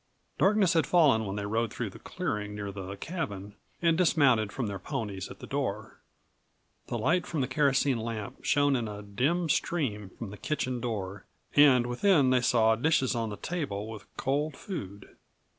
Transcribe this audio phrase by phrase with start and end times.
[0.39, 3.53] Darkness had fallen when they rode through the clearing near the cabin
[3.83, 5.99] and dismounted from their ponies at the door.
[6.87, 11.25] The light from the kerosene lamp shone in a dim stream from the kitchen door
[11.55, 15.17] and within they saw dishes on the table with cold food.